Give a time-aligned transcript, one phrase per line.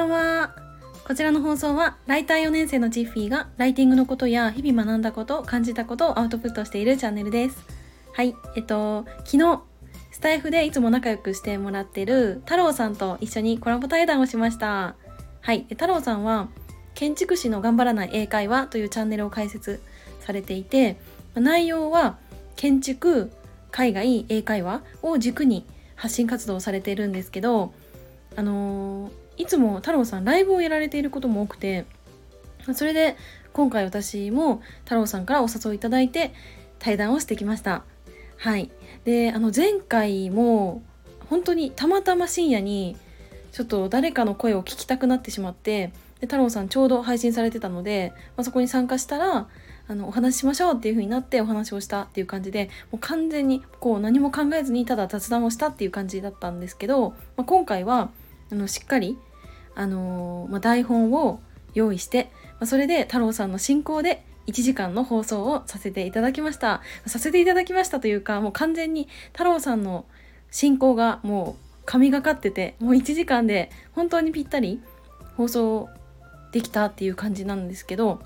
[0.00, 0.54] ばんは。
[1.04, 7.58] こちらの放送は、ライター4年生のチッフィーが、ライティングのことや日々学んだこと、感じたことをアウトプットしているチャンネルです。
[8.12, 9.62] はい、えっと、昨日、
[10.10, 14.94] スタイフでいつも仲良くしてもらってる太郎さんと一緒にコラボ対談をしました。
[15.40, 16.48] はい、太郎さんは、
[16.94, 19.82] 建築士の頑張らない英会話というチャンネルを開設
[20.20, 20.96] されていて、
[21.34, 22.18] 内容は
[22.56, 23.30] 建築、
[23.70, 27.74] 海外、英会話を軸に発信活動をされているんですけど、
[28.36, 31.86] あのーいつも太郎さんライブをやられていることも多くて
[32.74, 33.16] それで
[33.52, 36.34] 今回私も太郎さんからお誘いいただいて
[36.78, 37.84] 対談をしてきました。
[38.36, 38.70] はい。
[39.04, 40.82] であの前回も
[41.28, 42.96] 本当にたまたま深夜に
[43.52, 45.88] ちょっと誰かの声を聞きたくなってしまって
[46.20, 49.48] で太郎さんちょうど配信されてたので、まあ、そこに参加したら
[49.88, 58.10] あのお話ししましょうっていう風になってお話をしたっていう感じでもう完全にこう何も考えずにただ雑談をしたっていう感じだったんですけど、まあ、今回は
[58.52, 59.18] あのしっかり
[59.74, 61.40] あのーまあ、台本を
[61.74, 66.82] 用意して、まあ、それで太郎さんの進行で1時間の放送をさせていただきました。
[67.06, 70.06] させていただきましたというかもう完全に太郎さんの
[70.50, 74.80] 進行がもう神がかっててもう1時間で本当にぴったり
[75.36, 75.88] 放送
[76.52, 78.20] できたっていう感じなんですけど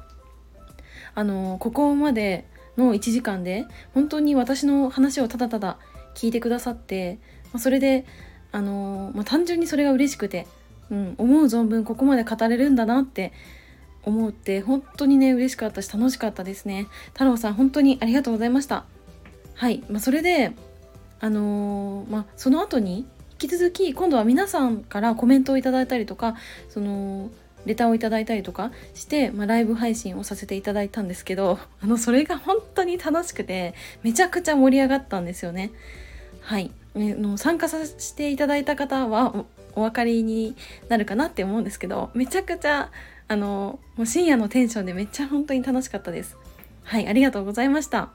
[1.14, 5.78] あのーここまでの1時間で本当に私の話をただただ
[6.14, 7.18] 聞いてくださって、
[7.52, 8.04] まあ、それで
[8.52, 10.46] あのーまあ、単純にそれが嬉しくて
[10.90, 13.32] うん、思う存分ここまで語れるんだなって
[14.04, 16.88] 思って本当にね嬉しかったし楽しかったですね。
[17.12, 18.84] 太郎さん本当にありがとうございました。
[19.54, 20.52] はい、まあ、それで
[21.20, 26.36] あのーまあその後に引き続き今度は皆さんからコメントをいただいたりとか
[26.68, 27.30] その
[27.66, 35.70] レターをいただいたりとかして、まあ、ライブ配信をさせていただいたんですけど あのそれが本当に楽しくてめちゃくちゃ盛り上がったんですよね。
[36.40, 36.70] はい。
[36.96, 39.44] えの参加させていただいた方は
[39.76, 40.56] お分かりに
[40.88, 42.90] なるかなって思うんですけどめちゃくちゃ
[43.26, 46.36] あのもう深夜のテンションでめっちゃ本当に楽しかったです。
[46.82, 48.10] はいありがとうございました。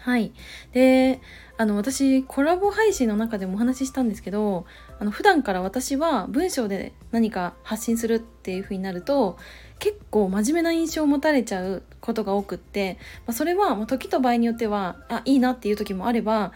[0.00, 0.32] はい。
[0.72, 1.20] で
[1.56, 4.64] あの私コラボ配信の中でもお話ししたんですけど
[5.00, 9.38] あの普段から私は文章で何か発信するっていう風になると
[9.80, 16.52] 結構真面目な印象を持たれちゃうことが多くって、まあ、それはまあ時と場合によってはあいいなっていう時もあれば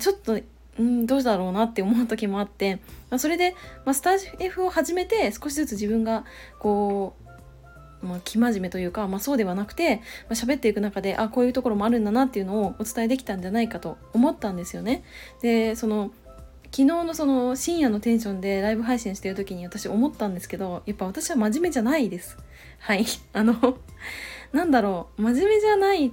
[0.00, 0.40] ちょっと
[0.78, 2.76] うん、どうだろうなって思う時もあって、
[3.10, 3.54] まあ、それで、
[3.84, 6.24] まあ、スタイフを始めて少しずつ自分が
[6.58, 7.16] こ
[8.02, 15.02] う、まあ、生真面目というか、まあ、そうではなくて、まあ、喋っていく中であこういうところもあるんだなっていうのをお伝えできたんじゃないかと思ったんですよね。
[15.40, 16.10] でその
[16.66, 22.36] 昨日のその深夜のテンションでライブ配信してる時に私思ったんですけどやっぱ私は真面目じゃないです。
[22.80, 23.78] はいあの
[24.52, 26.12] なんだろう真面目じゃない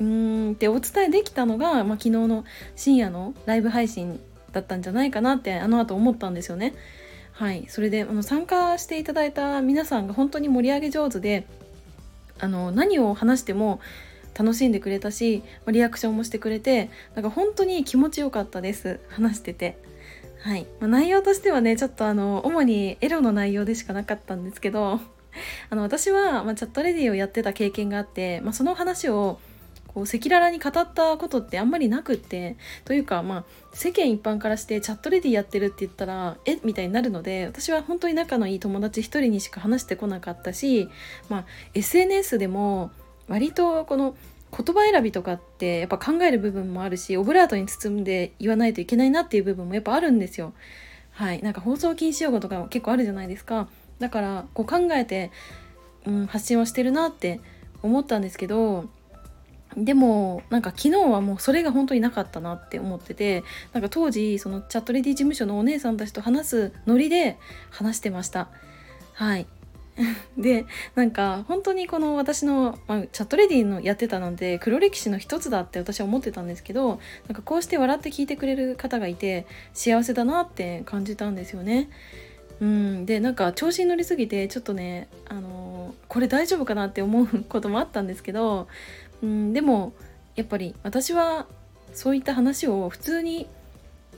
[0.00, 4.20] うーんってお伝えできたのが、まあ、昨日の深夜のライブ配信
[4.52, 6.74] だったんじゃないかなってあの後思ったんですよね。
[7.32, 11.46] はい、それであの参加していただいた皆さんが本当に盛り上げ上手で
[12.38, 13.80] あの何を話しても
[14.34, 19.78] 楽しんでくれたしリアクションもしてくれてなんか本当に気持ちよかったです話してて。
[20.42, 25.00] はいまあ、内容としてはねちょっとあの主にエロの内容でしかなかったんですけど
[25.70, 29.40] あの私は、まあ、チャットレディをやってた経験があって、まあ、その話を
[29.96, 36.58] こう赤裸々に語ったことってあんまりなくってというかまあ世間一般からしてチャットレディやってるって言ったらえ？
[36.64, 40.90] みたいになるので私は本当に仲のいい友達一人にしか話してこなかったし、
[41.30, 42.90] まあ、SNS でも
[43.26, 44.14] 割とこの
[44.54, 50.52] 言葉選びとかってやっぱ考える部分もあるしオブラートに包んで言わないといけないなっていう部分もやっぱあるんですよ。
[51.12, 53.66] はい、なんか放送禁止用語とかも結構あるじゃないですか。
[53.98, 55.30] だからこう考えて、
[56.04, 57.40] うん、発信をしてるなって
[57.82, 58.84] 思ったんですけど
[59.76, 67.38] でもなんか昨日はもうそれが本当になかったなって思っててなんか当時そのチャットレディ事務所のお姉さんたちと話すノリで
[67.70, 68.48] 話してました。
[69.12, 69.46] はい。
[70.36, 81.88] でなんか本当にこの私の、まあ、チャットレディのやってたので黒歴史の一つだって私は思ってたんですけどなんかこうして笑って聞いてくれる方がいて幸せだなって感じたんですよね。
[82.60, 85.76] うん、でなんか調子に乗りすぎてちょっとね、あのー
[86.08, 88.68] これ大丈夫かなって思うこともあったんですけど、
[89.22, 89.92] うん、でも
[90.34, 91.46] やっぱり私は
[91.92, 93.48] そういった話を普通に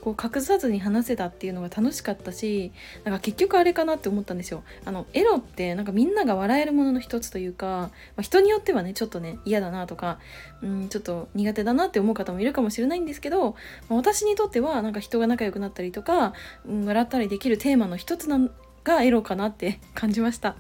[0.01, 2.73] こう隠さずに話せたっていうのが楽しかったし
[3.05, 4.63] なんか結局あれかなって思ったんですよ。
[4.85, 10.19] あのエロってなんかみんなが笑えるものの一つというか、まあ、人によってはねちょっとね嫌だなとか、
[10.63, 13.57] うん、ちょっと苦手だなって思う方もいるかもしれないんですけど、
[13.89, 16.33] まあ私にとってはなんか人が仲良くなったりとか、
[16.67, 18.39] うん、笑ったりできるテーマの一つな
[18.85, 20.57] がエロかなって感じました。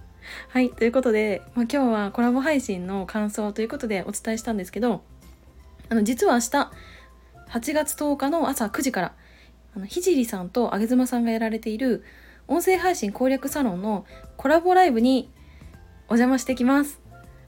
[0.49, 5.03] はいということで、まあ、今日はコラボ配信の感想ということでお伝えしたんですけど
[5.89, 6.71] あの実は明日
[7.51, 9.15] 8月10日の朝9時から
[9.77, 12.05] あのひじりさんとあげずまさんがやられている
[12.47, 15.31] 音声配信攻略サロンのコラボライブに
[16.09, 17.01] お邪魔してきます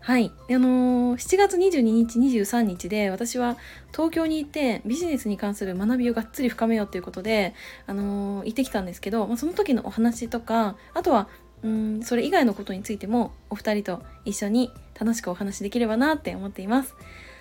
[0.03, 0.32] はい。
[0.49, 3.59] あのー、7月22日、23日で私は
[3.93, 7.55] 東京に行ってビジネスに関する学びをがっつり深めようということで、
[7.87, 11.29] あのー、行ってきたんですけど、まあ、その時のお話とか、あとは、
[11.62, 16.94] うん、それ以外のことについてもお二人と一緒に楽しくお話しできればなって思っています。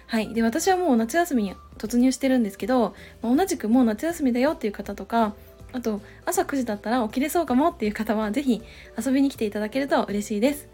[0.08, 0.34] はい。
[0.34, 5.36] で、私はもう夏休みに突入してるんですけど、まあ、同じくもう夏休みだよっていう方とか、
[5.72, 8.62] あと朝9時だったら起きれそうかもっていう方は是非
[8.98, 10.68] 遊びに来ていただけると嬉しいです。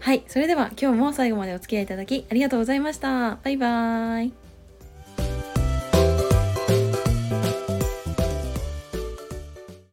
[0.00, 3.36] はい、それでは今日も最後までお付き合いいただきありがとうございました。
[3.42, 4.49] バイバーイ。